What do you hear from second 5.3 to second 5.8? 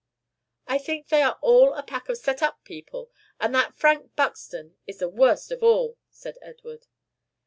of